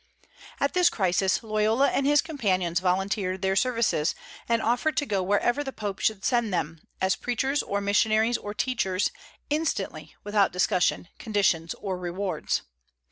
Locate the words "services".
3.55-4.15